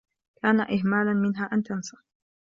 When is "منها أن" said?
1.13-1.63